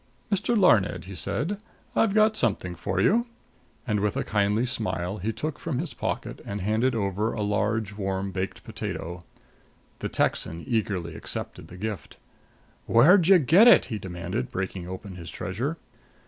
"Mr. 0.31 0.57
Larned," 0.59 1.05
he 1.05 1.13
said, 1.13 1.61
"I've 1.95 2.15
got 2.15 2.35
something 2.35 2.73
for 2.73 2.99
you." 2.99 3.27
And, 3.85 3.99
with 3.99 4.17
a 4.17 4.23
kindly 4.23 4.65
smile, 4.65 5.17
he 5.17 5.31
took 5.31 5.59
from 5.59 5.77
his 5.77 5.93
pocket 5.93 6.41
and 6.43 6.59
handed 6.59 6.95
over 6.95 7.33
a 7.33 7.43
large, 7.43 7.93
warm 7.93 8.31
baked 8.31 8.63
potato. 8.63 9.23
The 9.99 10.09
Texan 10.09 10.63
eagerly 10.65 11.13
accepted 11.13 11.67
the 11.67 11.77
gift. 11.77 12.17
"Where'd 12.87 13.27
you 13.27 13.37
get 13.37 13.67
it?" 13.67 13.85
he 13.93 13.99
demanded, 13.99 14.49
breaking 14.49 14.87
open 14.87 15.17
his 15.17 15.29
treasure. 15.29 15.77